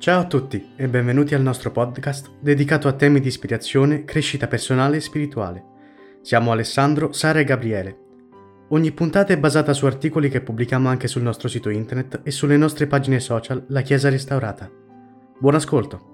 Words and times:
Ciao 0.00 0.20
a 0.20 0.26
tutti 0.26 0.72
e 0.76 0.88
benvenuti 0.88 1.34
al 1.34 1.42
nostro 1.42 1.70
podcast 1.72 2.30
dedicato 2.40 2.88
a 2.88 2.94
temi 2.94 3.20
di 3.20 3.28
ispirazione, 3.28 4.06
crescita 4.06 4.48
personale 4.48 4.96
e 4.96 5.00
spirituale. 5.00 5.62
Siamo 6.22 6.52
Alessandro, 6.52 7.12
Sara 7.12 7.40
e 7.40 7.44
Gabriele. 7.44 7.98
Ogni 8.68 8.92
puntata 8.92 9.34
è 9.34 9.38
basata 9.38 9.74
su 9.74 9.84
articoli 9.84 10.30
che 10.30 10.40
pubblichiamo 10.40 10.88
anche 10.88 11.06
sul 11.06 11.20
nostro 11.20 11.48
sito 11.48 11.68
internet 11.68 12.22
e 12.22 12.30
sulle 12.30 12.56
nostre 12.56 12.86
pagine 12.86 13.20
social 13.20 13.62
La 13.68 13.82
Chiesa 13.82 14.08
Restaurata. 14.08 14.70
Buon 15.38 15.54
ascolto! 15.54 16.08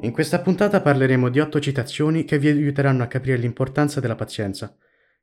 In 0.00 0.10
questa 0.10 0.40
puntata 0.40 0.80
parleremo 0.80 1.28
di 1.28 1.38
otto 1.38 1.60
citazioni 1.60 2.24
che 2.24 2.40
vi 2.40 2.48
aiuteranno 2.48 3.04
a 3.04 3.06
capire 3.06 3.36
l'importanza 3.36 4.00
della 4.00 4.16
pazienza, 4.16 4.76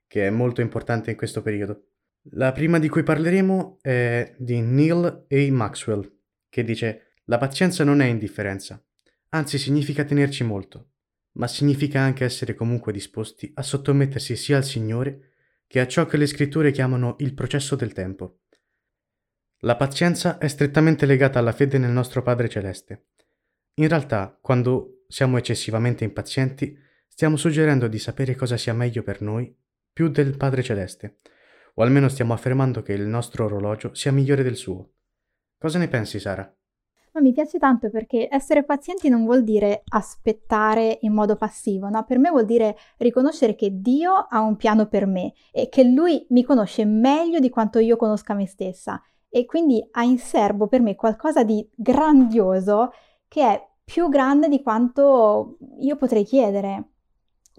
che 0.07 0.25
è 0.25 0.29
molto 0.29 0.61
importante 0.61 1.09
in 1.09 1.17
questo 1.17 1.41
periodo. 1.41 1.87
La 2.23 2.51
prima 2.51 2.79
di 2.79 2.89
cui 2.89 3.03
parleremo 3.03 3.79
è 3.81 4.35
di 4.37 4.59
Neil 4.59 5.25
A. 5.29 5.51
Maxwell, 5.51 6.17
che 6.49 6.63
dice 6.65 7.13
La 7.25 7.37
pazienza 7.37 7.85
non 7.85 8.01
è 8.01 8.07
indifferenza, 8.07 8.83
anzi 9.29 9.57
significa 9.57 10.03
tenerci 10.03 10.43
molto, 10.43 10.91
ma 11.33 11.47
significa 11.47 12.01
anche 12.01 12.25
essere 12.25 12.55
comunque 12.55 12.91
disposti 12.91 13.49
a 13.55 13.61
sottomettersi 13.61 14.35
sia 14.35 14.57
al 14.57 14.65
Signore 14.65 15.31
che 15.65 15.79
a 15.79 15.87
ciò 15.87 16.05
che 16.05 16.17
le 16.17 16.25
scritture 16.25 16.71
chiamano 16.71 17.15
il 17.19 17.33
processo 17.33 17.75
del 17.75 17.93
tempo. 17.93 18.41
La 19.59 19.77
pazienza 19.77 20.37
è 20.39 20.47
strettamente 20.47 21.05
legata 21.05 21.39
alla 21.39 21.53
fede 21.53 21.77
nel 21.77 21.91
nostro 21.91 22.21
Padre 22.21 22.49
Celeste. 22.49 23.05
In 23.75 23.87
realtà, 23.87 24.37
quando 24.41 25.05
siamo 25.07 25.37
eccessivamente 25.37 26.03
impazienti, 26.03 26.77
stiamo 27.07 27.37
suggerendo 27.37 27.87
di 27.87 27.97
sapere 27.97 28.35
cosa 28.35 28.57
sia 28.57 28.73
meglio 28.73 29.03
per 29.03 29.21
noi 29.21 29.55
più 29.93 30.09
del 30.09 30.35
Padre 30.35 30.63
Celeste 30.63 31.19
o 31.79 31.83
almeno 31.83 32.09
stiamo 32.09 32.33
affermando 32.33 32.81
che 32.81 32.91
il 32.91 33.07
nostro 33.07 33.45
orologio 33.45 33.93
sia 33.93 34.11
migliore 34.11 34.43
del 34.43 34.57
suo. 34.57 34.89
Cosa 35.57 35.79
ne 35.79 35.87
pensi, 35.87 36.19
Sara? 36.19 36.53
Ma 37.13 37.21
mi 37.21 37.31
piace 37.31 37.57
tanto 37.57 37.89
perché 37.89 38.27
essere 38.29 38.65
pazienti 38.65 39.07
non 39.07 39.23
vuol 39.23 39.43
dire 39.45 39.83
aspettare 39.87 40.97
in 41.01 41.13
modo 41.13 41.37
passivo, 41.37 41.87
no? 41.87 42.03
Per 42.03 42.19
me 42.19 42.29
vuol 42.29 42.45
dire 42.45 42.75
riconoscere 42.97 43.55
che 43.55 43.79
Dio 43.79 44.11
ha 44.11 44.41
un 44.41 44.57
piano 44.57 44.87
per 44.87 45.05
me 45.05 45.33
e 45.51 45.69
che 45.69 45.83
Lui 45.85 46.25
mi 46.31 46.43
conosce 46.43 46.83
meglio 46.83 47.39
di 47.39 47.49
quanto 47.49 47.79
io 47.79 47.95
conosca 47.95 48.33
me 48.33 48.45
stessa 48.45 49.01
e 49.29 49.45
quindi 49.45 49.81
ha 49.91 50.03
in 50.03 50.19
serbo 50.19 50.67
per 50.67 50.81
me 50.81 50.95
qualcosa 50.95 51.43
di 51.43 51.67
grandioso 51.73 52.91
che 53.27 53.41
è 53.41 53.67
più 53.85 54.09
grande 54.09 54.49
di 54.49 54.61
quanto 54.61 55.57
io 55.79 55.95
potrei 55.95 56.25
chiedere. 56.25 56.89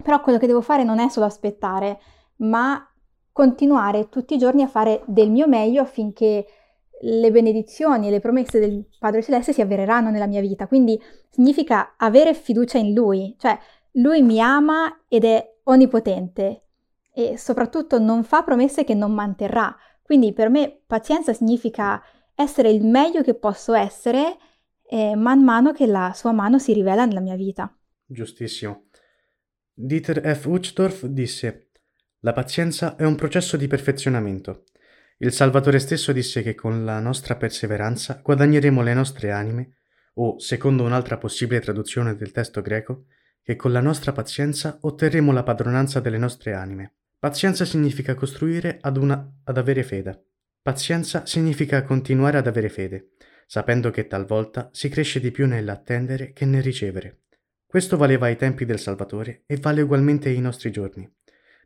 Però 0.02 0.20
quello 0.20 0.38
che 0.38 0.46
devo 0.46 0.60
fare 0.60 0.84
non 0.84 0.98
è 0.98 1.08
solo 1.08 1.26
aspettare, 1.26 1.98
ma 2.36 2.84
continuare 3.32 4.08
tutti 4.08 4.34
i 4.34 4.38
giorni 4.38 4.62
a 4.62 4.68
fare 4.68 5.02
del 5.06 5.30
mio 5.30 5.46
meglio 5.46 5.82
affinché 5.82 6.46
le 7.02 7.30
benedizioni 7.30 8.08
e 8.08 8.10
le 8.10 8.20
promesse 8.20 8.58
del 8.58 8.84
Padre 8.98 9.22
Celeste 9.22 9.52
si 9.52 9.60
avvereranno 9.60 10.10
nella 10.10 10.26
mia 10.26 10.40
vita. 10.40 10.66
Quindi 10.66 11.00
significa 11.30 11.94
avere 11.96 12.34
fiducia 12.34 12.78
in 12.78 12.92
Lui, 12.92 13.34
cioè 13.38 13.58
Lui 13.92 14.22
mi 14.22 14.40
ama 14.40 15.04
ed 15.08 15.24
è 15.24 15.56
onnipotente 15.64 16.64
e 17.12 17.36
soprattutto 17.38 17.98
non 17.98 18.22
fa 18.24 18.42
promesse 18.42 18.84
che 18.84 18.94
non 18.94 19.12
manterrà. 19.12 19.74
Quindi 20.02 20.32
per 20.32 20.50
me 20.50 20.82
pazienza 20.86 21.32
significa 21.32 22.02
essere 22.34 22.70
il 22.70 22.84
meglio 22.84 23.22
che 23.22 23.34
posso 23.34 23.74
essere 23.74 24.36
eh, 24.88 25.14
man 25.14 25.42
mano 25.42 25.72
che 25.72 25.86
la 25.86 26.12
sua 26.14 26.32
mano 26.32 26.58
si 26.58 26.72
rivela 26.72 27.04
nella 27.04 27.20
mia 27.20 27.36
vita. 27.36 27.74
Giustissimo. 28.04 28.86
Dieter 29.72 30.36
F. 30.36 30.46
Uchtdorf 30.46 31.06
disse 31.06 31.69
la 32.22 32.34
pazienza 32.34 32.96
è 32.96 33.04
un 33.04 33.14
processo 33.14 33.56
di 33.56 33.66
perfezionamento. 33.66 34.64
Il 35.16 35.32
Salvatore 35.32 35.78
stesso 35.78 36.12
disse 36.12 36.42
che 36.42 36.54
con 36.54 36.84
la 36.84 37.00
nostra 37.00 37.34
perseveranza 37.36 38.20
guadagneremo 38.22 38.82
le 38.82 38.92
nostre 38.92 39.30
anime, 39.30 39.76
o, 40.14 40.38
secondo 40.38 40.84
un'altra 40.84 41.16
possibile 41.16 41.60
traduzione 41.60 42.16
del 42.16 42.30
testo 42.30 42.60
greco, 42.60 43.06
che 43.42 43.56
con 43.56 43.72
la 43.72 43.80
nostra 43.80 44.12
pazienza 44.12 44.76
otterremo 44.82 45.32
la 45.32 45.42
padronanza 45.42 46.00
delle 46.00 46.18
nostre 46.18 46.52
anime. 46.52 46.96
Pazienza 47.18 47.64
significa 47.64 48.14
costruire 48.14 48.76
ad, 48.82 48.98
una, 48.98 49.26
ad 49.44 49.56
avere 49.56 49.82
fede. 49.82 50.24
Pazienza 50.60 51.24
significa 51.24 51.82
continuare 51.84 52.36
ad 52.36 52.46
avere 52.46 52.68
fede, 52.68 53.12
sapendo 53.46 53.90
che 53.90 54.06
talvolta 54.06 54.68
si 54.72 54.90
cresce 54.90 55.20
di 55.20 55.30
più 55.30 55.46
nell'attendere 55.46 56.32
che 56.34 56.44
nel 56.44 56.62
ricevere. 56.62 57.20
Questo 57.64 57.96
valeva 57.96 58.26
ai 58.26 58.36
tempi 58.36 58.66
del 58.66 58.78
Salvatore 58.78 59.44
e 59.46 59.56
vale 59.56 59.80
ugualmente 59.80 60.28
ai 60.28 60.40
nostri 60.40 60.70
giorni 60.70 61.10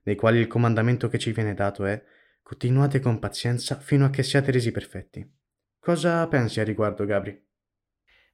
nei 0.04 0.16
quali 0.16 0.38
il 0.38 0.46
comandamento 0.46 1.08
che 1.08 1.18
ci 1.18 1.32
viene 1.32 1.54
dato 1.54 1.84
è 1.84 2.02
continuate 2.42 3.00
con 3.00 3.18
pazienza 3.18 3.76
fino 3.76 4.04
a 4.04 4.10
che 4.10 4.22
siate 4.22 4.50
resi 4.50 4.70
perfetti. 4.70 5.28
Cosa 5.78 6.26
pensi 6.28 6.60
a 6.60 6.64
riguardo, 6.64 7.04
Gabri? 7.04 7.42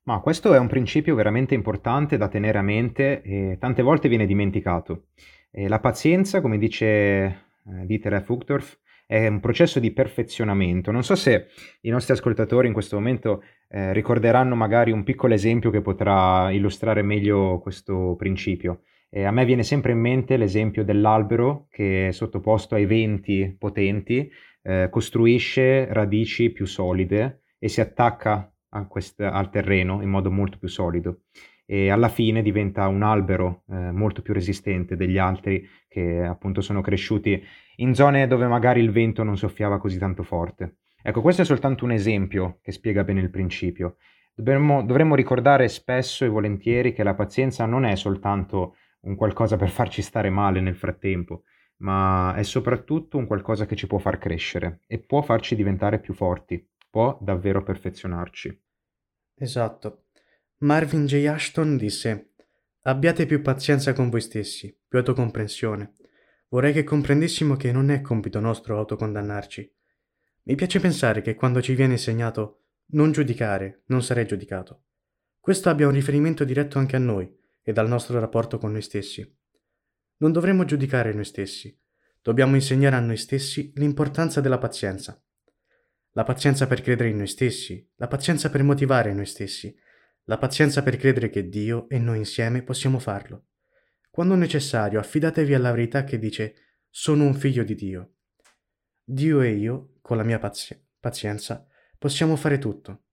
Ma 0.05 0.21
questo 0.21 0.55
è 0.55 0.59
un 0.59 0.67
principio 0.67 1.15
veramente 1.15 1.55
importante 1.55 2.17
da 2.17 2.29
tenere 2.29 2.59
a 2.59 2.63
mente 2.63 3.23
e 3.23 3.57
tante 3.59 3.83
volte 3.83 4.09
viene 4.09 4.27
dimenticato. 4.27 5.09
E 5.51 5.69
la 5.69 5.81
pazienza, 5.81 6.41
come 6.41 6.59
dice 6.59 6.87
eh, 6.87 7.37
Dieter 7.85 8.23
F. 8.23 8.29
Uchtdorf, 8.29 8.79
è 9.11 9.27
un 9.27 9.41
processo 9.41 9.81
di 9.81 9.91
perfezionamento. 9.91 10.93
Non 10.93 11.03
so 11.03 11.17
se 11.17 11.49
i 11.81 11.91
nostri 11.91 12.13
ascoltatori 12.13 12.69
in 12.69 12.73
questo 12.73 12.95
momento 12.95 13.43
eh, 13.69 13.93
ricorderanno 13.93 14.55
magari 14.55 14.93
un 14.93 15.03
piccolo 15.03 15.35
esempio 15.35 15.73
che 15.73 15.81
potrà 15.81 16.53
illustrare 16.53 17.03
meglio 17.03 17.59
questo 17.59 18.15
principio. 18.17 18.83
Eh, 19.11 19.25
a 19.25 19.33
me 19.33 19.45
viene 19.45 19.65
sempre 19.65 19.91
in 19.91 19.99
mente 19.99 20.37
l'esempio 20.37 20.85
dell'albero 20.85 21.67
che 21.71 22.11
sottoposto 22.13 22.77
ai 22.77 22.87
venti 22.87 23.53
potenti 23.59 24.31
eh, 24.63 24.87
costruisce 24.89 25.93
radici 25.93 26.51
più 26.51 26.65
solide 26.67 27.41
e 27.59 27.67
si 27.67 27.81
attacca 27.81 28.49
quest- 28.87 29.23
al 29.23 29.51
terreno 29.51 30.03
in 30.03 30.09
modo 30.09 30.31
molto 30.31 30.57
più 30.57 30.69
solido 30.69 31.23
e 31.73 31.89
alla 31.89 32.09
fine 32.09 32.43
diventa 32.43 32.89
un 32.89 33.05
albero 33.05 33.63
eh, 33.69 33.93
molto 33.93 34.23
più 34.23 34.35
resistente 34.35 34.97
degli 34.97 35.19
altri 35.19 35.65
che 35.87 36.21
appunto 36.21 36.63
sono 36.63 36.81
cresciuti 36.81 37.41
in 37.77 37.95
zone 37.95 38.27
dove 38.27 38.49
magari 38.49 38.81
il 38.81 38.91
vento 38.91 39.23
non 39.23 39.37
soffiava 39.37 39.79
così 39.79 39.97
tanto 39.97 40.25
forte. 40.25 40.79
Ecco, 41.01 41.21
questo 41.21 41.43
è 41.43 41.45
soltanto 41.45 41.85
un 41.85 41.93
esempio 41.93 42.59
che 42.61 42.73
spiega 42.73 43.05
bene 43.05 43.21
il 43.21 43.31
principio. 43.31 43.99
Dovremmo, 44.35 44.83
dovremmo 44.83 45.15
ricordare 45.15 45.69
spesso 45.69 46.25
e 46.25 46.29
volentieri 46.29 46.93
che 46.93 47.05
la 47.05 47.15
pazienza 47.15 47.67
non 47.67 47.85
è 47.85 47.95
soltanto 47.95 48.75
un 49.03 49.15
qualcosa 49.15 49.57
per 49.57 49.71
farci 49.71 50.03
stare 50.03 50.29
male 50.29 50.61
nel 50.61 50.75
frattempo, 50.75 51.45
ma 51.83 52.35
è 52.35 52.43
soprattutto 52.43 53.17
un 53.17 53.29
qualcosa 53.29 53.67
che 53.67 53.77
ci 53.77 53.87
può 53.87 53.99
far 53.99 54.19
crescere 54.19 54.81
e 54.89 54.99
può 54.99 55.23
farci 55.23 55.55
diventare 55.55 56.01
più 56.01 56.15
forti, 56.15 56.69
può 56.91 57.17
davvero 57.21 57.63
perfezionarci. 57.63 58.61
Esatto. 59.37 60.07
Marvin 60.63 61.07
J. 61.07 61.27
Ashton 61.27 61.79
disse: 61.79 62.33
Abbiate 62.83 63.25
più 63.25 63.41
pazienza 63.41 63.95
con 63.95 64.11
voi 64.11 64.21
stessi, 64.21 64.79
più 64.87 64.99
autocomprensione. 64.99 65.95
Vorrei 66.51 66.75
che 66.75 66.85
comprendessimo 66.85 67.57
che 67.57 67.73
non 67.73 67.91
è 67.91 68.03
compito 68.03 68.41
nostro 68.41 68.77
autocondannarci. 68.77 69.75
Mi 70.43 70.55
piace 70.57 70.79
pensare 70.79 71.23
che 71.23 71.35
quando 71.35 71.63
ci 71.63 71.75
viene 71.75 71.95
insegnato 71.95 72.65
non 72.89 73.11
giudicare, 73.11 73.85
non 73.87 74.03
sarei 74.03 74.27
giudicato. 74.27 74.83
Questo 75.41 75.71
abbia 75.71 75.87
un 75.87 75.95
riferimento 75.95 76.45
diretto 76.45 76.79
anche 76.79 76.97
a 76.97 76.99
noi, 76.99 77.35
e 77.63 77.73
dal 77.73 77.89
nostro 77.89 78.21
rapporto 78.21 78.59
con 78.59 78.73
noi 78.73 78.83
stessi. 78.83 79.39
Non 80.19 80.31
dovremmo 80.31 80.67
giudicare 80.67 81.15
noi 81.15 81.25
stessi, 81.25 81.75
dobbiamo 82.21 82.55
insegnare 82.55 82.97
a 82.97 83.01
noi 83.01 83.17
stessi 83.17 83.73
l'importanza 83.77 84.43
della 84.43 84.59
pazienza. 84.59 85.19
La 86.11 86.25
pazienza 86.25 86.67
per 86.67 86.83
credere 86.83 87.09
in 87.09 87.17
noi 87.17 87.29
stessi, 87.29 87.91
la 87.95 88.09
pazienza 88.09 88.51
per 88.51 88.63
motivare 88.63 89.15
noi 89.15 89.25
stessi, 89.25 89.75
la 90.31 90.39
pazienza 90.39 90.85
per 90.85 90.97
credere 90.97 91.29
che 91.29 91.49
Dio 91.49 91.89
e 91.89 91.99
noi 91.99 92.19
insieme 92.19 92.63
possiamo 92.63 93.01
farlo. 93.01 93.47
Quando 94.11 94.37
necessario, 94.37 95.01
affidatevi 95.01 95.55
alla 95.55 95.73
verità 95.73 96.05
che 96.05 96.21
dice 96.21 96.55
sono 96.89 97.25
un 97.25 97.35
figlio 97.35 97.65
di 97.65 97.75
Dio. 97.75 98.15
Dio 99.03 99.41
e 99.41 99.51
io, 99.51 99.97
con 100.01 100.17
la 100.17 100.23
mia 100.23 100.39
pazi- 100.39 100.81
pazienza, 101.01 101.67
possiamo 101.99 102.37
fare 102.37 102.59
tutto. 102.59 103.07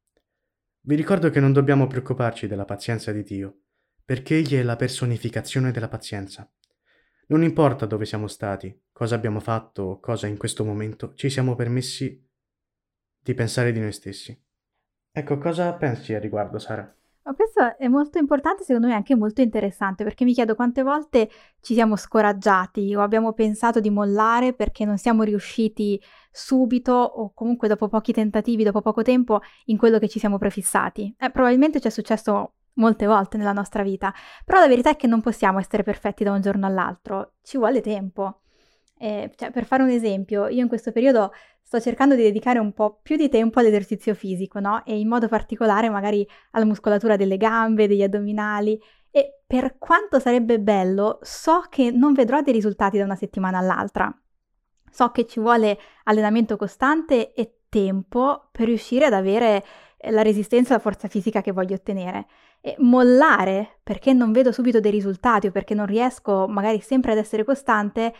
Vi 0.82 0.94
ricordo 0.94 1.32
che 1.32 1.40
non 1.40 1.54
dobbiamo 1.54 1.88
preoccuparci 1.88 2.46
della 2.46 2.66
pazienza 2.66 3.12
di 3.12 3.24
Dio, 3.24 3.62
perché 4.06 4.36
egli 4.36 4.54
è 4.54 4.62
la 4.62 4.76
personificazione 4.76 5.72
della 5.72 5.90
pazienza. 5.90 6.48
Non 7.30 7.42
importa 7.42 7.88
dove 7.88 8.06
siamo 8.06 8.28
stati, 8.28 8.80
cosa 8.92 9.16
abbiamo 9.16 9.40
fatto 9.40 9.82
o 9.82 10.00
cosa 10.00 10.28
in 10.28 10.38
questo 10.38 10.64
momento 10.64 11.16
ci 11.16 11.32
siamo 11.32 11.56
permessi 11.56 12.24
di 13.18 13.34
pensare 13.34 13.72
di 13.72 13.80
noi 13.80 13.92
stessi. 13.92 14.40
Ecco, 15.12 15.40
cosa 15.40 15.74
pensi 15.74 16.14
a 16.14 16.20
riguardo, 16.20 16.60
Sara? 16.60 16.97
Ma 17.28 17.34
questo 17.34 17.78
è 17.78 17.90
molto 17.90 18.20
importante, 18.20 18.64
secondo 18.64 18.88
me 18.88 18.94
anche 18.94 19.14
molto 19.14 19.42
interessante, 19.42 20.06
perché 20.06 20.24
mi 20.24 20.34
chiedo 20.34 20.56
quante 20.56 20.82
volte 20.82 21.30
ci 21.60 21.74
siamo 21.74 21.98
scoraggiati 21.98 22.96
o 22.96 23.02
abbiamo 23.02 23.34
pensato 23.34 23.82
di 23.82 23.90
mollare 23.90 24.54
perché 24.54 24.86
non 24.86 24.98
siamo 24.98 25.24
riusciti 25.24 26.02
subito 26.32 26.94
o 26.94 27.34
comunque 27.34 27.68
dopo 27.68 27.90
pochi 27.90 28.14
tentativi, 28.14 28.64
dopo 28.64 28.80
poco 28.80 29.02
tempo, 29.02 29.42
in 29.66 29.78
quello 29.78 30.00
che 30.00 30.08
ci 30.08 30.20
siamo 30.20 30.38
prefissati. 30.38 31.14
Eh, 31.20 31.30
probabilmente 31.30 31.82
ci 31.82 31.88
è 31.88 31.92
successo 31.92 32.54
molte 32.76 33.06
volte 33.06 33.36
nella 33.36 33.52
nostra 33.52 33.84
vita, 33.84 34.14
però 34.46 34.62
la 34.62 34.68
verità 34.70 34.92
è 34.92 34.96
che 34.96 35.08
non 35.08 35.20
possiamo 35.20 35.60
essere 35.60 35.84
perfetti 35.84 36.24
da 36.24 36.32
un 36.32 36.40
giorno 36.40 36.66
all'altro, 36.66 37.34
ci 37.42 37.58
vuole 37.58 37.82
tempo. 37.82 38.44
Eh, 39.00 39.32
cioè, 39.36 39.52
per 39.52 39.66
fare 39.66 39.84
un 39.84 39.90
esempio, 39.90 40.48
io 40.48 40.62
in 40.62 40.68
questo 40.68 40.92
periodo 40.92 41.32
sto 41.62 41.80
cercando 41.80 42.16
di 42.16 42.24
dedicare 42.24 42.60
un 42.60 42.72
po' 42.72 43.00
più 43.02 43.16
di 43.16 43.30
tempo 43.30 43.60
all'esercizio 43.60 44.14
fisico, 44.14 44.60
no? 44.60 44.86
E 44.86 44.98
in 44.98 45.08
modo 45.08 45.28
particolare 45.28 45.90
magari 45.90 46.26
alla 46.52 46.66
muscolatura 46.66 47.16
delle 47.16 47.38
gambe, 47.38 47.88
degli 47.88 48.04
addominali. 48.04 48.80
E 49.12 49.42
per 49.46 49.78
quanto 49.78 50.20
sarebbe 50.20 50.60
bello, 50.60 51.20
so 51.22 51.66
che 51.70 51.92
non 51.92 52.14
vedrò 52.14 52.42
dei 52.42 52.54
risultati 52.54 52.98
da 52.98 53.04
una 53.04 53.16
settimana 53.16 53.58
all'altra. 53.58 54.14
So 54.90 55.12
che 55.12 55.26
ci 55.26 55.40
vuole 55.40 55.78
allenamento 56.06 56.56
costante 56.56 57.34
e 57.34 57.58
tempo 57.70 58.48
per 58.52 58.68
riuscire 58.68 59.06
ad 59.06 59.14
avere 59.14 59.64
eh, 59.98 60.12
la 60.12 60.22
resistenza 60.22 60.72
e 60.72 60.78
la 60.78 60.82
forza 60.82 61.08
fisica 61.08 61.42
che 61.42 61.52
voglio 61.52 61.76
ottenere. 61.76 62.28
E 62.62 62.76
mollare 62.80 63.80
perché 63.84 64.14
non 64.14 64.32
vedo 64.32 64.52
subito 64.52 64.80
dei 64.80 64.92
risultati 64.92 65.48
o 65.48 65.52
perché 65.52 65.74
non 65.74 65.86
riesco 65.86 66.48
magari 66.48 66.80
sempre 66.80 67.12
ad 67.12 67.18
essere 67.18 67.44
costante 67.44 68.14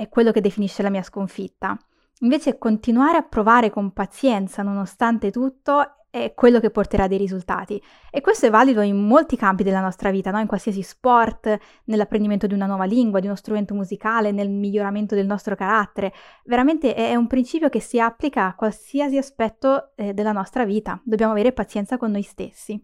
è 0.00 0.08
quello 0.08 0.32
che 0.32 0.40
definisce 0.40 0.82
la 0.82 0.88
mia 0.88 1.02
sconfitta. 1.02 1.78
Invece 2.20 2.56
continuare 2.56 3.18
a 3.18 3.22
provare 3.22 3.68
con 3.68 3.92
pazienza 3.92 4.62
nonostante 4.62 5.30
tutto 5.30 5.96
è 6.08 6.32
quello 6.34 6.58
che 6.58 6.70
porterà 6.70 7.06
dei 7.06 7.18
risultati. 7.18 7.80
E 8.10 8.22
questo 8.22 8.46
è 8.46 8.50
valido 8.50 8.80
in 8.80 8.96
molti 8.96 9.36
campi 9.36 9.62
della 9.62 9.80
nostra 9.80 10.10
vita, 10.10 10.30
no? 10.30 10.40
in 10.40 10.46
qualsiasi 10.46 10.80
sport, 10.82 11.56
nell'apprendimento 11.84 12.46
di 12.46 12.54
una 12.54 12.64
nuova 12.64 12.84
lingua, 12.84 13.20
di 13.20 13.26
uno 13.26 13.36
strumento 13.36 13.74
musicale, 13.74 14.32
nel 14.32 14.48
miglioramento 14.48 15.14
del 15.14 15.26
nostro 15.26 15.54
carattere. 15.54 16.14
Veramente 16.44 16.94
è 16.94 17.14
un 17.14 17.26
principio 17.26 17.68
che 17.68 17.80
si 17.80 18.00
applica 18.00 18.46
a 18.46 18.54
qualsiasi 18.54 19.18
aspetto 19.18 19.92
eh, 19.96 20.14
della 20.14 20.32
nostra 20.32 20.64
vita. 20.64 21.00
Dobbiamo 21.04 21.32
avere 21.32 21.52
pazienza 21.52 21.98
con 21.98 22.10
noi 22.10 22.22
stessi. 22.22 22.82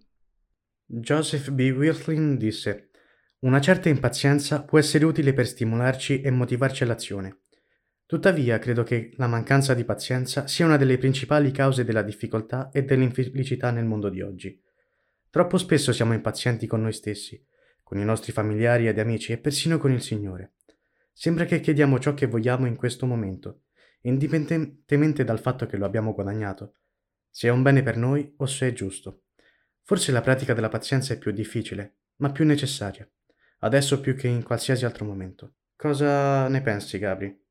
Joseph 0.84 1.50
B. 1.50 1.74
Wirthlin 1.76 2.36
disse: 2.36 2.90
Una 3.38 3.60
certa 3.60 3.90
impazienza 3.90 4.64
può 4.64 4.78
essere 4.78 5.04
utile 5.04 5.34
per 5.34 5.46
stimolarci 5.46 6.22
e 6.22 6.30
motivarci 6.30 6.84
all'azione. 6.84 7.42
Tuttavia, 8.06 8.58
credo 8.58 8.82
che 8.82 9.12
la 9.16 9.26
mancanza 9.26 9.74
di 9.74 9.84
pazienza 9.84 10.46
sia 10.46 10.64
una 10.64 10.78
delle 10.78 10.96
principali 10.96 11.50
cause 11.50 11.84
della 11.84 12.02
difficoltà 12.02 12.70
e 12.70 12.84
dell'infelicità 12.84 13.70
nel 13.70 13.84
mondo 13.84 14.08
di 14.08 14.22
oggi. 14.22 14.58
Troppo 15.28 15.58
spesso 15.58 15.92
siamo 15.92 16.14
impazienti 16.14 16.66
con 16.66 16.80
noi 16.80 16.94
stessi, 16.94 17.44
con 17.82 17.98
i 17.98 18.04
nostri 18.04 18.32
familiari 18.32 18.88
ed 18.88 18.98
amici 18.98 19.32
e 19.32 19.38
persino 19.38 19.76
con 19.76 19.92
il 19.92 20.00
Signore. 20.00 20.54
Sembra 21.12 21.44
che 21.44 21.60
chiediamo 21.60 21.98
ciò 21.98 22.14
che 22.14 22.26
vogliamo 22.26 22.66
in 22.66 22.76
questo 22.76 23.04
momento, 23.04 23.64
indipendentemente 24.02 25.24
dal 25.24 25.40
fatto 25.40 25.66
che 25.66 25.76
lo 25.76 25.84
abbiamo 25.84 26.14
guadagnato, 26.14 26.76
se 27.28 27.48
è 27.48 27.50
un 27.50 27.60
bene 27.62 27.82
per 27.82 27.98
noi 27.98 28.32
o 28.38 28.46
se 28.46 28.68
è 28.68 28.72
giusto. 28.72 29.24
Forse 29.82 30.10
la 30.10 30.22
pratica 30.22 30.54
della 30.54 30.70
pazienza 30.70 31.12
è 31.12 31.18
più 31.18 31.32
difficile, 31.32 31.96
ma 32.16 32.30
più 32.30 32.46
necessaria, 32.46 33.06
adesso 33.66 34.00
più 34.00 34.14
che 34.16 34.28
in 34.28 34.42
qualsiasi 34.42 34.84
altro 34.84 35.04
momento. 35.04 35.52
Cosa 35.76 36.48
ne 36.48 36.62
pensi, 36.62 36.98
Gabri? 36.98 37.44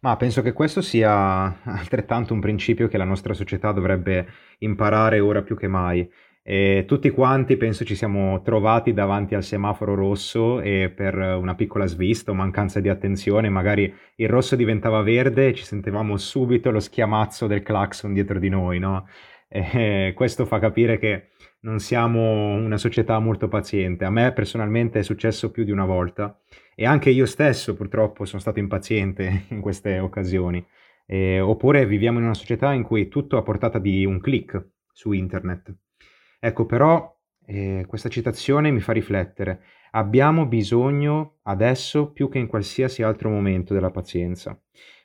Ma 0.00 0.16
penso 0.16 0.42
che 0.42 0.52
questo 0.52 0.80
sia 0.80 1.60
altrettanto 1.64 2.32
un 2.32 2.40
principio 2.40 2.88
che 2.88 2.96
la 2.96 3.04
nostra 3.04 3.34
società 3.34 3.72
dovrebbe 3.72 4.26
imparare 4.58 5.20
ora 5.20 5.42
più 5.42 5.56
che 5.56 5.68
mai. 5.68 6.08
E 6.42 6.84
tutti 6.86 7.10
quanti 7.10 7.56
penso 7.58 7.84
ci 7.84 7.94
siamo 7.94 8.40
trovati 8.40 8.94
davanti 8.94 9.34
al 9.34 9.42
semaforo 9.42 9.94
rosso 9.94 10.60
e 10.60 10.90
per 10.94 11.14
una 11.14 11.54
piccola 11.54 11.86
svista 11.86 12.30
o 12.30 12.34
mancanza 12.34 12.80
di 12.80 12.88
attenzione, 12.88 13.50
magari 13.50 13.94
il 14.16 14.28
rosso 14.28 14.56
diventava 14.56 15.02
verde 15.02 15.48
e 15.48 15.54
ci 15.54 15.64
sentivamo 15.64 16.16
subito 16.16 16.70
lo 16.70 16.80
schiamazzo 16.80 17.46
del 17.46 17.62
clacson 17.62 18.14
dietro 18.14 18.38
di 18.38 18.48
noi, 18.48 18.78
no? 18.78 19.06
E 19.52 20.12
questo 20.14 20.46
fa 20.46 20.60
capire 20.60 20.96
che 20.96 21.30
non 21.62 21.80
siamo 21.80 22.54
una 22.54 22.76
società 22.76 23.18
molto 23.18 23.48
paziente. 23.48 24.04
A 24.04 24.10
me 24.10 24.32
personalmente 24.32 25.00
è 25.00 25.02
successo 25.02 25.50
più 25.50 25.64
di 25.64 25.72
una 25.72 25.84
volta 25.84 26.40
e 26.76 26.86
anche 26.86 27.10
io 27.10 27.26
stesso 27.26 27.74
purtroppo 27.74 28.24
sono 28.24 28.40
stato 28.40 28.60
impaziente 28.60 29.46
in 29.50 29.60
queste 29.60 29.98
occasioni. 29.98 30.64
Eh, 31.04 31.40
oppure 31.40 31.84
viviamo 31.84 32.18
in 32.18 32.26
una 32.26 32.34
società 32.34 32.72
in 32.72 32.84
cui 32.84 33.08
tutto 33.08 33.36
a 33.36 33.42
portata 33.42 33.80
di 33.80 34.04
un 34.04 34.20
click 34.20 34.68
su 34.92 35.10
internet. 35.10 35.74
Ecco, 36.38 36.64
però 36.64 37.12
eh, 37.44 37.84
questa 37.88 38.08
citazione 38.08 38.70
mi 38.70 38.78
fa 38.78 38.92
riflettere. 38.92 39.62
Abbiamo 39.90 40.46
bisogno 40.46 41.38
adesso 41.42 42.12
più 42.12 42.28
che 42.28 42.38
in 42.38 42.46
qualsiasi 42.46 43.02
altro 43.02 43.28
momento 43.30 43.74
della 43.74 43.90
pazienza. 43.90 44.56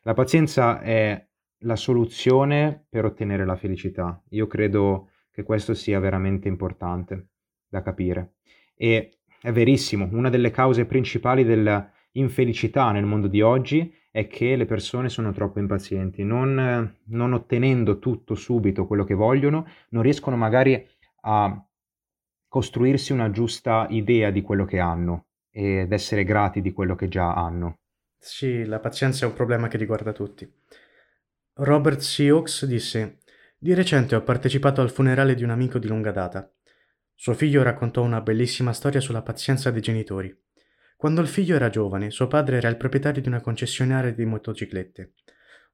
La 0.04 0.14
pazienza 0.14 0.80
è 0.82 1.26
la 1.60 1.75
soluzione 1.75 2.86
per 2.90 3.06
ottenere 3.06 3.46
la 3.46 3.56
felicità. 3.56 4.22
Io 4.30 4.48
credo 4.48 5.10
che 5.31 5.44
questo 5.44 5.74
sia 5.74 6.00
veramente 6.00 6.48
importante 6.48 7.30
da 7.68 7.81
capire. 7.81 8.36
E 8.75 9.19
è 9.42 9.52
verissimo, 9.52 10.07
una 10.12 10.30
delle 10.30 10.52
cause 10.52 10.86
principali 10.86 11.44
dell'infelicità 11.44 12.92
nel 12.92 13.06
mondo 13.06 13.28
di 13.28 13.42
oggi 13.42 13.94
è 14.12 14.28
che 14.28 14.56
le 14.56 14.66
persone 14.66 15.10
sono 15.10 15.31
troppo 15.34 15.60
impazienti, 15.60 16.24
non, 16.24 16.96
non 17.04 17.34
ottenendo 17.34 18.00
tutto 18.00 18.34
subito 18.34 18.88
quello 18.88 19.04
che 19.04 19.13
vogliono, 19.13 19.68
non 19.90 20.04
riescono 20.04 20.38
magari 20.38 20.88
a 21.22 21.68
costruirsi 22.48 23.12
una 23.12 23.30
giusta 23.31 23.88
idea 23.90 24.31
di 24.31 24.42
quello 24.42 24.63
che 24.63 24.80
hanno 24.80 25.25
ed 25.51 25.92
essere 25.92 26.24
grati 26.24 26.62
di 26.62 26.72
quello 26.72 26.96
che 26.96 27.10
già 27.10 27.34
hanno. 27.34 27.80
Sì, 28.18 28.63
la 28.63 28.80
pazienza 28.80 29.25
è 29.25 29.28
un 29.28 29.36
problema 29.36 29.68
che 29.68 29.78
riguarda 29.78 30.13
tutti. 30.13 30.50
Robert 31.60 32.00
Sioux 32.00 32.66
disse 32.66 33.19
di 33.57 33.74
recente 33.74 34.13
ho 34.13 34.24
partecipato 34.24 34.81
al 34.81 34.92
funerale 34.92 35.36
di 35.36 35.44
un 35.46 35.52
amico 35.52 35.80
di 35.80 35.88
lunga 35.88 36.12
data. 36.12 36.54
Suo 37.13 37.34
figlio 37.34 37.63
raccontò 37.63 38.04
una 38.04 38.19
bellissima 38.19 38.74
storia 38.74 39.00
sulla 39.00 39.22
pazienza 39.22 39.72
dei 39.72 39.80
genitori. 39.80 40.38
Quando 40.98 41.22
il 41.22 41.30
figlio 41.30 41.56
era 41.56 41.69
giovane, 41.69 42.12
suo 42.12 42.28
padre 42.28 42.57
era 42.57 42.68
il 42.68 42.75
proprietario 42.75 43.22
di 43.22 43.30
una 43.30 43.40
concessionaria 43.40 44.12
di 44.12 44.25
motociclette. 44.25 45.13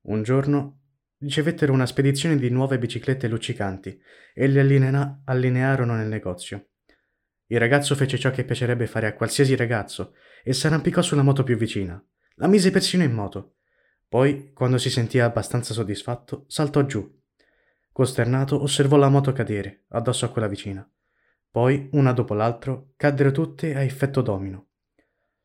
Un 0.02 0.22
giorno 0.22 0.82
ricevettero 1.18 1.74
una 1.74 1.88
spedizione 1.88 2.38
di 2.38 2.52
nuove 2.52 2.78
biciclette 2.78 3.28
luccicanti 3.28 4.00
e 4.36 4.48
le 4.48 4.60
allinea- 4.60 5.22
allinearono 5.26 5.96
nel 5.96 6.10
negozio. 6.10 6.74
Il 7.48 7.58
ragazzo 7.58 7.96
fece 7.96 8.20
ciò 8.20 8.30
che 8.30 8.46
piacerebbe 8.46 8.86
fare 8.86 9.08
a 9.08 9.16
qualsiasi 9.16 9.56
ragazzo 9.56 10.14
e 10.44 10.54
s'arrampicò 10.54 11.02
sulla 11.02 11.24
moto 11.24 11.42
più 11.42 11.58
vicina. 11.58 12.00
La 12.36 12.48
mise 12.48 12.70
persino 12.70 13.02
in 13.02 13.14
moto. 13.14 13.56
Poi, 14.12 14.52
quando 14.52 14.78
si 14.78 14.90
sentì 14.90 15.20
abbastanza 15.20 15.74
soddisfatto, 15.74 16.44
saltò 16.50 16.86
giù 16.86 17.10
Costernato 17.94 18.62
osservò 18.62 18.98
la 18.98 19.08
moto 19.08 19.32
cadere 19.32 19.86
addosso 19.92 20.26
a 20.26 20.30
quella 20.30 20.50
vicina. 20.50 20.86
Poi, 21.50 21.88
una 21.94 22.12
dopo 22.12 22.34
l'altro, 22.34 22.92
caddero 22.98 23.32
tutte 23.32 23.74
a 23.74 23.80
effetto 23.80 24.22
domino. 24.22 24.68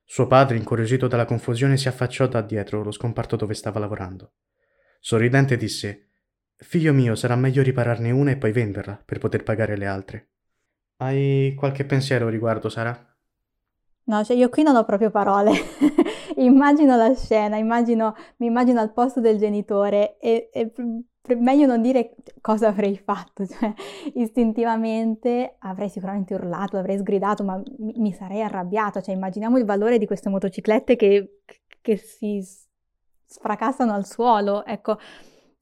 Suo 0.03 0.27
padre, 0.27 0.57
incuriosito 0.57 1.07
dalla 1.07 1.27
confusione, 1.27 1.77
si 1.77 1.87
affacciò 1.87 2.27
da 2.27 2.43
dietro 2.43 2.83
lo 2.83 2.91
scomparto 2.91 3.37
dove 3.37 3.55
stava 3.55 3.79
lavorando. 3.79 4.33
Sorridente 4.99 5.57
disse: 5.57 6.09
Figlio 6.57 6.93
mio, 6.93 7.15
sarà 7.15 7.37
meglio 7.37 7.63
ripararne 7.63 8.11
una 8.11 8.33
e 8.33 8.37
poi 8.37 8.51
venderla 8.51 9.01
per 9.05 9.21
poter 9.21 9.45
pagare 9.45 9.77
le 9.77 9.87
altre. 9.87 10.31
Hai 10.97 11.55
qualche 11.57 11.85
pensiero 11.85 12.29
riguardo, 12.29 12.69
Sara? 12.69 13.16
No, 14.09 14.23
cioè 14.23 14.37
io 14.37 14.49
qui 14.49 14.63
non 14.63 14.77
ho 14.77 14.85
proprio 14.85 15.11
parole. 15.11 15.53
immagino 16.37 16.97
la 16.97 17.15
scena, 17.15 17.57
immagino, 17.57 18.15
mi 18.37 18.47
immagino 18.47 18.81
al 18.81 18.93
posto 18.93 19.21
del 19.21 19.39
genitore 19.39 20.17
e, 20.19 20.49
e 20.53 20.73
meglio 21.35 21.67
non 21.67 21.83
dire 21.83 22.15
cosa 22.41 22.69
avrei 22.69 22.97
fatto, 22.97 23.45
cioè 23.47 23.73
istintivamente 24.15 25.57
avrei 25.59 25.89
sicuramente 25.89 26.35
urlato, 26.35 26.77
avrei 26.77 26.99
sgridato, 26.99 27.43
ma 27.43 27.61
mi, 27.79 27.95
mi 27.97 28.13
sarei 28.13 28.43
arrabbiato, 28.43 29.01
cioè 29.01 29.15
immaginiamo 29.15 29.59
il 29.59 29.65
valore 29.65 29.99
di 29.99 30.07
queste 30.07 30.29
motociclette 30.29 30.95
che, 30.95 31.41
che 31.81 31.97
si 31.97 32.41
sfracassano 33.25 33.93
al 33.93 34.07
suolo, 34.07 34.65
ecco, 34.65 34.99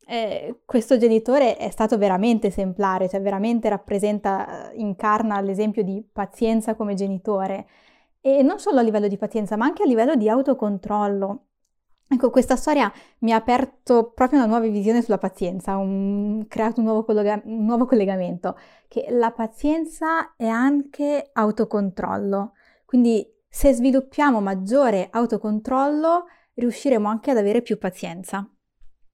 eh, 0.07 0.61
questo 0.67 0.99
genitore 0.99 1.57
è 1.57 1.71
stato 1.71 1.97
veramente 1.97 2.49
esemplare, 2.49 3.09
cioè 3.09 3.23
veramente 3.23 3.71
rappresenta, 3.71 4.71
incarna 4.75 5.41
l'esempio 5.41 5.83
di 5.83 6.07
pazienza 6.13 6.75
come 6.75 6.93
genitore 6.93 7.67
e 8.27 8.43
non 8.43 8.59
solo 8.59 8.79
a 8.79 8.83
livello 8.83 9.07
di 9.07 9.19
pazienza, 9.19 9.55
ma 9.55 9.67
anche 9.67 9.83
a 9.83 9.87
livello 9.87 10.15
di 10.15 10.31
autocontrollo. 10.31 11.49
Ecco, 12.09 12.31
questa 12.31 12.57
storia 12.57 12.91
mi 13.19 13.33
ha 13.33 13.37
aperto 13.37 14.13
proprio 14.13 14.39
una 14.39 14.49
nuova 14.49 14.67
visione 14.67 15.03
sulla 15.03 15.19
pazienza, 15.19 15.73
ha 15.73 16.45
creato 16.49 16.81
un 16.81 16.87
nuovo, 16.87 17.05
collega- 17.05 17.43
un 17.45 17.67
nuovo 17.67 17.85
collegamento, 17.85 18.59
che 18.89 19.09
la 19.11 19.31
pazienza 19.31 20.35
è 20.37 20.47
anche 20.47 21.29
autocontrollo. 21.35 22.55
Quindi 22.87 23.31
se 23.47 23.75
sviluppiamo 23.75 24.41
maggiore 24.41 25.09
autocontrollo, 25.11 26.25
riusciremo 26.55 27.07
anche 27.07 27.31
ad 27.31 27.37
avere 27.37 27.61
più 27.61 27.77
pazienza. 27.77 28.51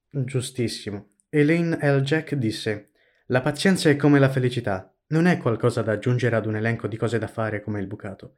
Giustissimo. 0.09 1.15
Elaine 1.27 1.77
L. 1.81 1.99
Jack 1.99 2.35
disse: 2.35 2.91
La 3.25 3.41
pazienza 3.41 3.89
è 3.89 3.97
come 3.97 4.19
la 4.19 4.29
felicità, 4.29 4.89
non 5.07 5.25
è 5.25 5.37
qualcosa 5.37 5.81
da 5.81 5.91
aggiungere 5.91 6.37
ad 6.37 6.45
un 6.45 6.55
elenco 6.55 6.87
di 6.87 6.95
cose 6.95 7.17
da 7.17 7.27
fare 7.27 7.61
come 7.61 7.81
il 7.81 7.87
bucato. 7.87 8.37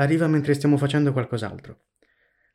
Arriva 0.00 0.26
mentre 0.26 0.54
stiamo 0.54 0.78
facendo 0.78 1.12
qualcos'altro. 1.12 1.82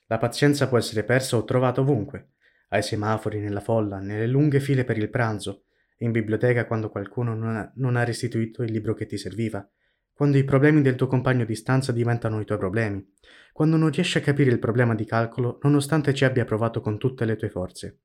La 0.07 0.17
pazienza 0.17 0.67
può 0.67 0.79
essere 0.79 1.03
persa 1.03 1.37
o 1.37 1.43
trovata 1.43 1.81
ovunque, 1.81 2.29
ai 2.69 2.81
semafori, 2.81 3.39
nella 3.39 3.59
folla, 3.59 3.99
nelle 3.99 4.25
lunghe 4.25 4.59
file 4.59 4.83
per 4.83 4.97
il 4.97 5.11
pranzo, 5.11 5.65
in 5.97 6.11
biblioteca 6.11 6.65
quando 6.65 6.89
qualcuno 6.89 7.35
non 7.35 7.95
ha, 7.95 8.03
restituito 8.03 8.63
il 8.63 8.71
libro 8.71 8.95
che 8.95 9.05
ti 9.05 9.17
serviva, 9.17 9.67
quando 10.11 10.39
i 10.39 10.43
problemi 10.43 10.81
del 10.81 10.95
tuo 10.95 11.05
compagno 11.05 11.45
di 11.45 11.53
stanza 11.53 11.91
diventano 11.91 12.39
i 12.39 12.45
tuoi 12.45 12.57
problemi, 12.57 13.13
quando 13.53 13.77
non 13.77 13.91
riesci 13.91 14.17
a 14.17 14.21
capire 14.21 14.49
il 14.49 14.59
problema 14.59 14.95
di 14.95 15.05
calcolo 15.05 15.59
nonostante 15.61 16.15
ci 16.15 16.25
abbia 16.25 16.45
provato 16.45 16.81
con 16.81 16.97
tutte 16.97 17.25
le 17.25 17.35
tue 17.35 17.49
forze. 17.49 17.99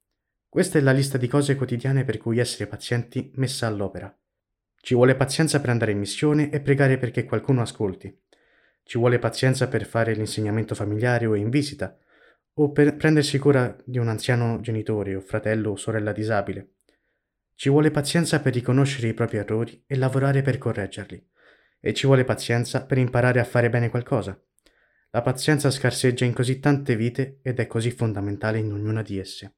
Questa 0.50 0.78
è 0.78 0.82
la 0.82 0.92
lista 0.92 1.16
di 1.16 1.28
cose 1.28 1.54
quotidiane 1.54 2.04
per 2.04 2.18
cui 2.18 2.38
essere 2.38 2.68
pazienti 2.68 3.32
messa 3.37 3.66
all'opera. 3.66 4.14
Ci 4.82 4.94
vuole 4.94 5.14
pazienza 5.14 5.61
per 5.61 5.70
andare 5.70 5.92
in 5.92 5.99
missione 5.99 6.50
e 6.50 6.61
pregare 6.61 6.99
perché 6.99 7.25
qualcuno 7.25 7.62
ascolti. 7.62 8.14
Ci 8.90 8.99
vuole 8.99 9.20
pazienza 9.20 9.68
per 9.68 9.87
fare 9.87 10.14
l'insegnamento 10.14 10.75
familiare 10.75 11.25
o 11.25 11.37
in 11.37 11.49
visita, 11.49 11.97
o 12.54 12.73
per 12.73 12.97
prendersi 12.97 13.38
cura 13.38 13.76
di 13.85 13.99
un 13.99 14.09
anziano 14.09 14.59
genitore 14.59 15.14
o 15.14 15.20
fratello 15.20 15.70
o 15.70 15.76
sorella 15.76 16.11
disabile. 16.11 16.73
Ci 17.54 17.68
vuole 17.68 17.92
pazienza 17.92 18.40
per 18.40 18.52
riconoscere 18.52 19.06
i 19.06 19.14
propri 19.14 19.37
errori 19.37 19.80
e 19.87 19.97
lavorare 19.97 20.42
per 20.42 20.59
correggerli. 20.59 21.25
E 21.78 21.94
ci 21.94 22.06
vuole 22.06 22.25
pazienza 22.25 22.85
per 22.85 22.99
imparare 22.99 23.38
a 23.38 23.44
fare 23.44 23.70
bene 23.70 23.90
qualcosa. 23.90 24.37
La 25.11 25.23
pazienza 25.23 25.70
scarseggia 25.70 26.25
in 26.25 26.32
così 26.32 26.59
tante 26.59 26.97
vite 26.97 27.38
ed 27.42 27.61
è 27.61 27.68
così 27.68 27.92
fondamentale 27.92 28.59
in 28.59 28.73
ognuna 28.73 29.02
di 29.02 29.20
esse. 29.20 29.54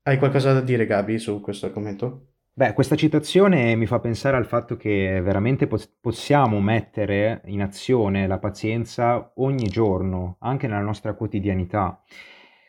Hai 0.00 0.16
qualcosa 0.16 0.54
da 0.54 0.62
dire, 0.62 0.86
Gabi, 0.86 1.18
su 1.18 1.42
questo 1.42 1.66
argomento? 1.66 2.29
Beh, 2.52 2.74
questa 2.74 2.96
citazione 2.96 3.74
mi 3.74 3.86
fa 3.86 4.00
pensare 4.00 4.36
al 4.36 4.44
fatto 4.44 4.76
che 4.76 5.20
veramente 5.22 5.66
pos- 5.66 5.86
possiamo 6.00 6.60
mettere 6.60 7.40
in 7.46 7.62
azione 7.62 8.26
la 8.26 8.38
pazienza 8.38 9.32
ogni 9.36 9.68
giorno, 9.68 10.36
anche 10.40 10.66
nella 10.66 10.80
nostra 10.80 11.14
quotidianità. 11.14 12.02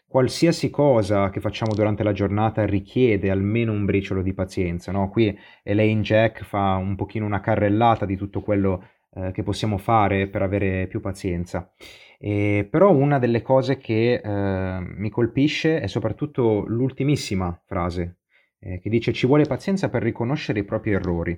Qualsiasi 0.08 0.70
cosa 0.70 1.30
che 1.30 1.42
facciamo 1.42 1.74
durante 1.74 2.04
la 2.04 2.14
giornata 2.14 2.66
richiede 2.66 3.30
almeno 3.30 3.72
un 3.74 3.84
briciolo 3.86 4.22
di 4.22 4.34
pazienza, 4.34 4.92
no? 4.92 5.10
Qui 5.10 5.38
Elaine 5.64 6.02
Jack 6.02 6.44
fa 6.44 6.76
un 6.76 6.96
pochino 6.96 7.26
una 7.26 7.42
carrellata 7.42 8.06
di 8.06 8.16
tutto 8.16 8.42
quello 8.42 8.88
eh, 9.14 9.32
che 9.32 9.44
possiamo 9.44 9.78
fare 9.78 10.28
per 10.28 10.42
avere 10.42 10.88
più 10.88 11.02
pazienza. 11.02 11.74
E, 12.20 12.68
però 12.70 12.92
una 12.92 13.20
delle 13.20 13.42
cose 13.42 13.78
che 13.78 14.22
eh, 14.24 14.80
mi 14.80 15.10
colpisce 15.10 15.80
è 15.82 15.88
soprattutto 15.88 16.64
l'ultimissima 16.68 17.60
frase 17.66 18.21
eh, 18.62 18.80
che 18.80 18.90
dice 18.90 19.12
ci 19.12 19.26
vuole 19.26 19.46
pazienza 19.46 19.90
per 19.90 20.04
riconoscere 20.04 20.60
i 20.60 20.64
propri 20.64 20.92
errori. 20.92 21.38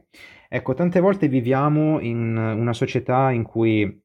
Ecco, 0.50 0.74
tante 0.74 1.00
volte 1.00 1.28
viviamo 1.28 2.00
in 2.00 2.36
una 2.36 2.74
società 2.74 3.32
in 3.32 3.44
cui 3.44 4.02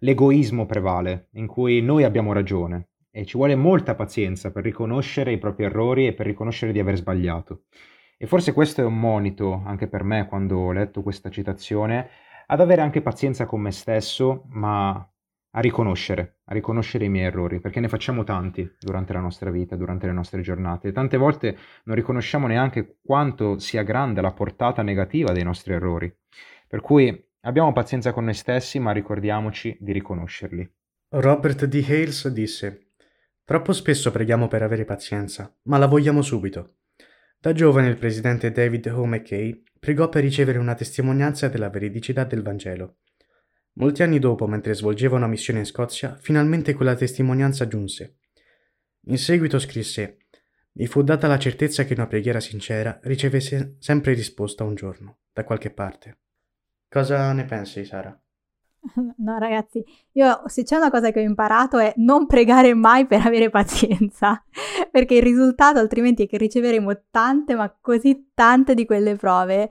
l'egoismo 0.00 0.64
prevale, 0.66 1.28
in 1.32 1.46
cui 1.46 1.82
noi 1.82 2.04
abbiamo 2.04 2.32
ragione 2.32 2.88
e 3.10 3.24
ci 3.24 3.36
vuole 3.36 3.54
molta 3.54 3.94
pazienza 3.94 4.50
per 4.50 4.62
riconoscere 4.62 5.32
i 5.32 5.38
propri 5.38 5.64
errori 5.64 6.06
e 6.06 6.14
per 6.14 6.26
riconoscere 6.26 6.72
di 6.72 6.78
aver 6.78 6.96
sbagliato. 6.96 7.64
E 8.16 8.26
forse 8.26 8.52
questo 8.52 8.80
è 8.80 8.84
un 8.84 8.98
monito 8.98 9.62
anche 9.64 9.86
per 9.86 10.02
me 10.02 10.26
quando 10.26 10.58
ho 10.58 10.72
letto 10.72 11.02
questa 11.02 11.30
citazione, 11.30 12.08
ad 12.46 12.60
avere 12.60 12.80
anche 12.80 13.02
pazienza 13.02 13.46
con 13.46 13.60
me 13.60 13.70
stesso, 13.70 14.44
ma 14.48 15.06
a 15.58 15.60
riconoscere, 15.60 16.36
a 16.44 16.54
riconoscere 16.54 17.04
i 17.04 17.08
miei 17.08 17.26
errori, 17.26 17.58
perché 17.58 17.80
ne 17.80 17.88
facciamo 17.88 18.22
tanti 18.22 18.76
durante 18.78 19.12
la 19.12 19.18
nostra 19.18 19.50
vita, 19.50 19.74
durante 19.74 20.06
le 20.06 20.12
nostre 20.12 20.40
giornate. 20.40 20.92
Tante 20.92 21.16
volte 21.16 21.58
non 21.84 21.96
riconosciamo 21.96 22.46
neanche 22.46 22.98
quanto 23.02 23.58
sia 23.58 23.82
grande 23.82 24.20
la 24.20 24.30
portata 24.30 24.82
negativa 24.82 25.32
dei 25.32 25.42
nostri 25.42 25.72
errori. 25.72 26.14
Per 26.68 26.80
cui 26.80 27.26
abbiamo 27.40 27.72
pazienza 27.72 28.12
con 28.12 28.24
noi 28.24 28.34
stessi, 28.34 28.78
ma 28.78 28.92
ricordiamoci 28.92 29.76
di 29.80 29.90
riconoscerli. 29.90 30.72
Robert 31.16 31.64
D. 31.64 31.84
Hales 31.88 32.28
disse: 32.28 32.92
Troppo 33.42 33.72
spesso 33.72 34.12
preghiamo 34.12 34.46
per 34.46 34.62
avere 34.62 34.84
pazienza, 34.84 35.52
ma 35.62 35.76
la 35.76 35.86
vogliamo 35.86 36.22
subito. 36.22 36.76
Da 37.40 37.52
giovane 37.52 37.88
il 37.88 37.96
presidente 37.96 38.52
David 38.52 38.86
O. 38.94 39.04
McKay 39.06 39.64
pregò 39.80 40.08
per 40.08 40.22
ricevere 40.22 40.58
una 40.58 40.76
testimonianza 40.76 41.48
della 41.48 41.68
veridicità 41.68 42.22
del 42.22 42.42
Vangelo. 42.42 42.98
Molti 43.78 44.02
anni 44.02 44.18
dopo, 44.18 44.48
mentre 44.48 44.74
svolgeva 44.74 45.16
una 45.16 45.28
missione 45.28 45.60
in 45.60 45.64
Scozia, 45.64 46.16
finalmente 46.20 46.74
quella 46.74 46.96
testimonianza 46.96 47.68
giunse. 47.68 48.18
In 49.06 49.18
seguito 49.18 49.60
scrisse: 49.60 50.18
Mi 50.72 50.88
fu 50.88 51.02
data 51.02 51.28
la 51.28 51.38
certezza 51.38 51.84
che 51.84 51.94
una 51.94 52.08
preghiera 52.08 52.40
sincera 52.40 52.98
riceve 53.04 53.38
se- 53.40 53.76
sempre 53.78 54.14
risposta 54.14 54.64
un 54.64 54.74
giorno, 54.74 55.18
da 55.32 55.44
qualche 55.44 55.70
parte. 55.70 56.18
Cosa 56.88 57.32
ne 57.32 57.44
pensi, 57.44 57.84
Sara? 57.84 58.20
No, 59.18 59.38
ragazzi, 59.38 59.84
io 60.12 60.42
se 60.46 60.64
c'è 60.64 60.76
una 60.76 60.90
cosa 60.90 61.10
che 61.10 61.20
ho 61.20 61.22
imparato 61.22 61.78
è 61.78 61.92
non 61.96 62.26
pregare 62.26 62.74
mai 62.74 63.06
per 63.06 63.24
avere 63.24 63.48
pazienza, 63.48 64.42
perché 64.90 65.14
il 65.14 65.22
risultato 65.22 65.78
altrimenti 65.78 66.24
è 66.24 66.26
che 66.26 66.36
riceveremo 66.36 67.04
tante, 67.10 67.54
ma 67.54 67.72
così 67.80 68.30
tante 68.34 68.74
di 68.74 68.84
quelle 68.86 69.14
prove 69.14 69.68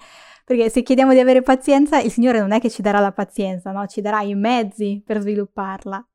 perché 0.48 0.70
se 0.70 0.82
chiediamo 0.82 1.12
di 1.12 1.20
avere 1.20 1.42
pazienza, 1.42 2.00
il 2.00 2.10
Signore 2.10 2.40
non 2.40 2.54
è 2.54 2.62
che 2.62 2.70
ci 2.70 2.82
darà 2.82 3.02
la 3.02 3.12
pazienza, 3.12 3.74
no? 3.74 3.86
Ci 3.86 4.00
darà 4.00 4.22
i 4.22 4.34
mezzi 4.34 5.04
per 5.06 5.20
svilupparla. 5.20 6.08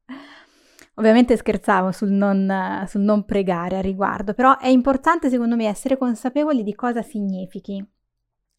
Ovviamente 0.95 1.37
scherzavo 1.37 1.93
sul 1.93 2.09
non, 2.09 2.83
sul 2.89 3.03
non 3.03 3.27
pregare 3.27 3.77
a 3.77 3.83
riguardo, 3.83 4.33
però 4.33 4.57
è 4.57 4.69
importante 4.69 5.29
secondo 5.29 5.55
me 5.55 5.67
essere 5.67 5.99
consapevoli 5.99 6.63
di 6.63 6.75
cosa 6.75 7.03
significhi. 7.03 7.87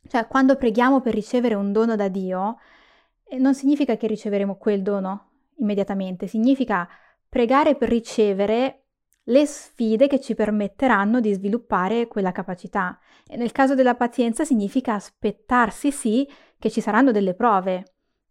Cioè, 0.08 0.28
quando 0.28 0.58
preghiamo 0.58 1.02
per 1.02 1.16
ricevere 1.16 1.56
un 1.56 1.72
dono 1.72 1.96
da 1.96 2.08
Dio, 2.08 2.58
eh, 3.24 3.40
non 3.40 3.56
significa 3.56 3.98
che 3.98 4.06
riceveremo 4.06 4.58
quel 4.58 4.84
dono 4.84 5.30
immediatamente, 5.58 6.28
significa 6.28 6.88
pregare 7.28 7.74
per 7.74 7.90
ricevere 7.90 8.83
le 9.28 9.46
sfide 9.46 10.08
che 10.08 10.20
ci 10.20 10.36
permetteranno 10.36 11.20
di 11.20 11.34
sviluppare 11.34 12.08
quella 12.08 12.32
capacità. 12.32 13.00
E 13.28 13.38
nel 13.38 13.52
caso 13.52 13.76
della 13.76 13.96
pazienza 13.96 14.44
significa 14.44 14.96
aspettarsi 14.96 15.92
sì 15.92 16.28
che 16.60 16.70
ci 16.70 16.82
saranno 16.82 17.12
delle 17.12 17.34
prove, 17.34 17.86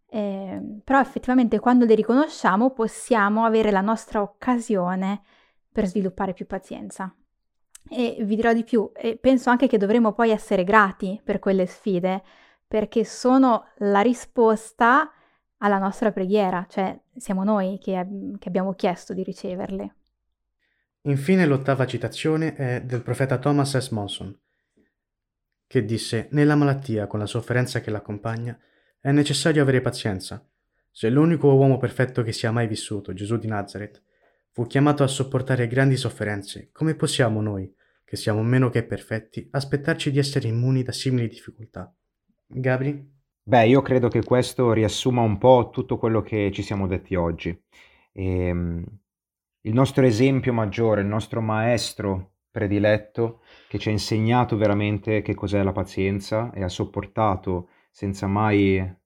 eh, 0.06 0.60
però 0.84 1.00
effettivamente 1.00 1.58
quando 1.58 1.84
le 1.84 1.94
riconosciamo 1.94 2.70
possiamo 2.70 3.44
avere 3.44 3.70
la 3.70 3.80
nostra 3.80 4.20
occasione 4.20 5.22
per 5.70 5.86
sviluppare 5.86 6.34
più 6.34 6.46
pazienza. 6.46 7.14
E 7.88 8.18
vi 8.20 8.36
dirò 8.36 8.52
di 8.52 8.62
più, 8.62 8.90
e 8.94 9.16
penso 9.16 9.50
anche 9.50 9.66
che 9.66 9.78
dovremo 9.78 10.12
poi 10.12 10.30
essere 10.30 10.64
grati 10.64 11.20
per 11.24 11.38
quelle 11.38 11.66
sfide, 11.66 12.22
perché 12.66 13.04
sono 13.04 13.66
la 13.78 14.00
risposta 14.00 15.10
alla 15.58 15.78
nostra 15.78 16.12
preghiera, 16.12 16.66
cioè 16.68 16.98
siamo 17.16 17.44
noi 17.44 17.78
che, 17.78 18.06
che 18.38 18.48
abbiamo 18.48 18.72
chiesto 18.74 19.14
di 19.14 19.22
riceverle. 19.22 19.96
Infine 21.04 21.46
l'ottava 21.46 21.84
citazione 21.84 22.54
è 22.54 22.82
del 22.82 23.02
profeta 23.02 23.38
Thomas 23.38 23.76
S. 23.76 23.88
Monson, 23.88 24.38
che 25.66 25.84
disse 25.84 26.28
Nella 26.30 26.54
malattia, 26.54 27.08
con 27.08 27.18
la 27.18 27.26
sofferenza 27.26 27.80
che 27.80 27.90
l'accompagna, 27.90 28.56
è 29.00 29.10
necessario 29.10 29.62
avere 29.62 29.80
pazienza. 29.80 30.48
Se 30.92 31.10
l'unico 31.10 31.52
uomo 31.54 31.76
perfetto 31.78 32.22
che 32.22 32.32
sia 32.32 32.52
mai 32.52 32.68
vissuto, 32.68 33.12
Gesù 33.14 33.36
di 33.36 33.48
Nazareth, 33.48 34.00
fu 34.52 34.66
chiamato 34.66 35.02
a 35.02 35.08
sopportare 35.08 35.66
grandi 35.66 35.96
sofferenze, 35.96 36.68
come 36.70 36.94
possiamo 36.94 37.40
noi, 37.40 37.74
che 38.04 38.14
siamo 38.14 38.42
meno 38.44 38.70
che 38.70 38.84
perfetti, 38.84 39.48
aspettarci 39.50 40.12
di 40.12 40.18
essere 40.18 40.46
immuni 40.46 40.84
da 40.84 40.92
simili 40.92 41.26
difficoltà? 41.26 41.92
Gabri? 42.46 43.10
Beh, 43.42 43.66
io 43.66 43.82
credo 43.82 44.06
che 44.06 44.22
questo 44.22 44.72
riassuma 44.72 45.22
un 45.22 45.36
po' 45.38 45.70
tutto 45.72 45.98
quello 45.98 46.22
che 46.22 46.52
ci 46.52 46.62
siamo 46.62 46.86
detti 46.86 47.16
oggi. 47.16 47.48
E, 48.12 48.46
ehm, 48.46 48.84
il 49.62 49.74
nostro 49.74 50.04
esempio 50.04 50.52
maggiore, 50.52 51.02
il 51.02 51.06
nostro 51.06 51.40
maestro 51.40 52.30
prediletto 52.50 53.40
che 53.68 53.78
ci 53.78 53.88
ha 53.88 53.92
insegnato 53.92 54.56
veramente 54.56 55.22
che 55.22 55.34
cos'è 55.34 55.62
la 55.62 55.72
pazienza 55.72 56.52
e 56.52 56.62
ha 56.62 56.68
sopportato 56.68 57.68
senza 57.90 58.26
mai 58.26 58.76
eh, 58.76 58.96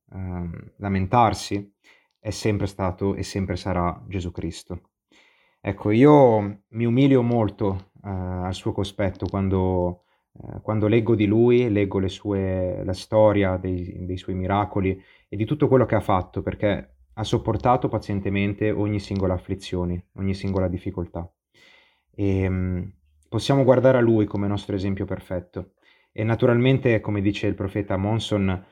lamentarsi, 0.77 1.75
è 2.19 2.31
sempre 2.31 2.67
stato 2.67 3.15
e 3.15 3.23
sempre 3.23 3.57
sarà 3.57 4.03
Gesù 4.09 4.33
Cristo. 4.33 4.91
Ecco, 5.61 5.91
io 5.91 6.63
mi 6.69 6.85
umilio 6.85 7.23
molto 7.23 7.91
eh, 8.05 8.09
al 8.09 8.55
suo 8.55 8.73
cospetto 8.73 9.27
quando, 9.27 10.05
eh, 10.33 10.61
quando, 10.63 10.87
leggo 10.87 11.15
di 11.15 11.27
lui, 11.27 11.71
leggo 11.71 12.07
sue, 12.09 12.83
la 12.85 12.93
storia 12.93 13.57
dei, 13.57 14.07
dei 14.07 14.17
suoi 14.17 14.37
miracoli 14.37 15.01
e 15.29 15.37
di 15.37 15.45
tutto 15.45 15.69
quello 15.69 15.87
che 15.87 15.97
ha 15.97 16.01
fatto, 16.01 16.43
perché 16.43 16.96
ha 17.19 17.25
sopportato 17.25 17.89
pazientemente 17.89 18.71
ogni 18.71 19.01
singola 19.01 19.35
afflizione, 19.35 20.09
ogni 20.17 20.35
singola 20.35 20.69
difficoltà. 20.69 21.31
E 22.15 22.47
um, 22.47 22.93
possiamo 23.29 23.65
guardare 23.65 23.99
a 23.99 24.03
lui 24.03 24.27
come 24.27 24.47
nostro 24.47 24.75
esempio 24.75 25.07
perfetto. 25.07 25.73
E 26.13 26.25
naturalmente, 26.25 27.01
come 27.01 27.23
dice 27.23 27.47
il 27.47 27.55
profeta 27.55 27.97
Monson, 27.97 28.65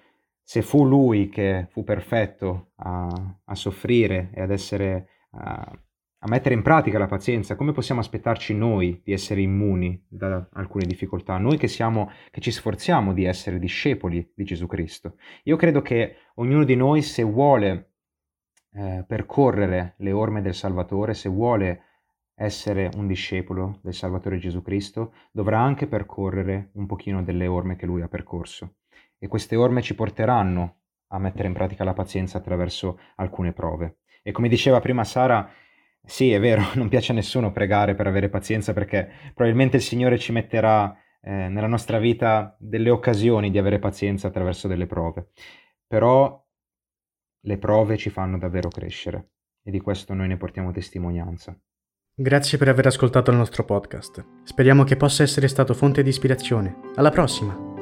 se 0.43 0.61
fu 0.61 0.85
lui 0.85 1.31
che 1.31 1.69
fu 1.71 1.85
perfetto 1.85 2.73
a, 2.77 3.09
a 3.45 3.55
soffrire 3.55 4.31
e 4.35 4.43
ad 4.43 4.51
essere, 4.51 5.09
a, 5.31 5.71
a, 6.19 6.29
mettere 6.29 6.55
in 6.55 6.63
pratica 6.63 6.99
la 6.99 7.07
pazienza, 7.07 7.57
come 7.57 7.73
possiamo 7.73 8.03
aspettarci 8.03 8.55
noi 8.55 9.01
di 9.03 9.13
essere 9.13 9.41
immuni 9.41 10.05
da 10.07 10.49
alcune 10.53 10.85
difficoltà? 10.85 11.39
Noi 11.39 11.57
che, 11.57 11.69
siamo, 11.69 12.11
che 12.31 12.43
ci 12.43 12.51
sforziamo 12.51 13.15
di 13.15 13.25
essere 13.25 13.59
discepoli 13.59 14.33
di 14.35 14.45
Gesù 14.45 14.67
Cristo. 14.67 15.17
Io 15.45 15.57
credo 15.57 15.81
che 15.81 16.17
ognuno 16.35 16.65
di 16.65 16.77
noi, 16.77 17.01
se 17.01 17.23
vuole 17.23 17.94
eh, 18.75 19.05
percorrere 19.07 19.95
le 19.99 20.13
orme 20.13 20.43
del 20.43 20.55
Salvatore, 20.55 21.15
se 21.15 21.29
vuole 21.29 21.83
essere 22.35 22.91
un 22.97 23.07
discepolo 23.07 23.79
del 23.83 23.95
Salvatore 23.95 24.39
Gesù 24.39 24.63
Cristo, 24.63 25.15
dovrà 25.31 25.61
anche 25.61 25.87
percorrere 25.87 26.71
un 26.75 26.87
pochino 26.87 27.23
delle 27.23 27.47
orme 27.47 27.77
che 27.77 27.87
lui 27.87 28.03
ha 28.03 28.09
percorso. 28.09 28.77
E 29.19 29.29
queste 29.29 29.57
orme 29.57 29.83
ci 29.83 29.95
porteranno 29.95 30.81
a 31.09 31.19
mettere 31.19 31.47
in 31.47 31.55
pratica 31.55 31.85
la 31.85 31.93
pazienza 31.93 32.39
attraverso 32.39 32.99
alcune 33.17 33.53
prove. 33.53 33.99
E 34.23 34.33
come 34.33 34.49
diceva 34.49 34.81
prima 34.81 35.05
Sara, 35.05 35.49
sì, 36.05 36.33
è 36.33 36.41
vero, 36.41 36.63
non 36.75 36.89
piace 36.89 37.13
a 37.13 37.15
nessuno 37.15 37.53
pregare 37.53 37.95
per 37.95 38.07
avere 38.07 38.29
pazienza 38.29 38.73
perché 38.73 39.09
probabilmente 39.35 39.77
il 39.77 39.83
Signore 39.83 40.19
ci 40.19 40.33
metterà 40.33 40.97
eh, 41.21 41.49
nella 41.49 41.69
nostra 41.69 41.99
vita 41.99 42.57
delle 42.59 42.91
occasioni 42.91 43.51
di 43.51 43.59
avere 43.59 43.79
pazienza 43.79 44.27
attraverso 44.27 44.67
delle 44.67 44.87
prove. 44.87 45.31
Però 45.87 46.44
le 47.45 47.59
prove 47.59 47.97
ci 47.97 48.11
fanno 48.11 48.39
davvero 48.39 48.69
crescere 48.69 49.31
e 49.63 49.71
di 49.71 49.81
questo 49.81 50.15
noi 50.15 50.29
ne 50.29 50.37
portiamo 50.37 50.73
testimonianza. 50.73 51.59
Grazie 52.17 52.59
per 52.59 52.69
aver 52.69 52.87
ascoltato 52.87 53.31
il 53.31 53.37
nostro 53.37 53.65
podcast. 53.65 54.25
Speriamo 54.45 54.85
che 54.85 54.97
possa 54.97 55.23
essere 55.23 55.49
stato 55.49 55.75
fonte 55.75 56.03
di 56.03 56.11
ispirazione. 56.11 56.93
Alla 56.95 57.11
prossima! 57.11 57.74